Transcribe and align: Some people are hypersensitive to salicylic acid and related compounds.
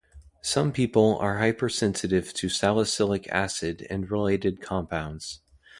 Some 0.41 0.71
people 0.71 1.19
are 1.19 1.37
hypersensitive 1.37 2.33
to 2.33 2.49
salicylic 2.49 3.27
acid 3.29 3.85
and 3.87 4.09
related 4.09 4.59
compounds. 4.59 5.41